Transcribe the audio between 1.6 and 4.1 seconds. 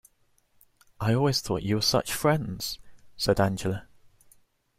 you were such friends," said Angela.